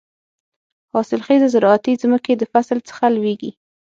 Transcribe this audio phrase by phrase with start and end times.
[0.93, 3.51] حاصل خېزه زراعتي ځمکې د فصل څخه لوېږي.